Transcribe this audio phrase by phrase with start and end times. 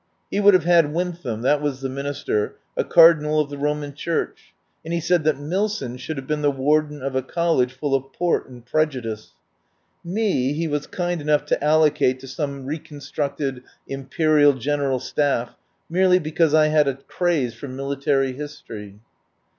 [0.31, 3.93] He would have had Wy tham— that was the Minister— a cardinal of the Roman
[3.93, 4.51] Church,
[4.83, 8.11] and he said that Milson should have been the Warden of a college full of
[8.11, 9.33] port and prejudice.
[10.03, 15.55] Me he was kind enough to allocate to some reconstructed Imperial General Staff,
[15.87, 18.97] merely because I had a craze for military history.